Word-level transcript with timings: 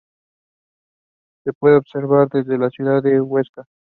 Se 1.43 1.53
puede 1.53 1.75
observar 1.77 2.27
desde 2.29 2.57
la 2.57 2.71
ciudad 2.71 3.03
de 3.03 3.21
Huesca. 3.21 3.65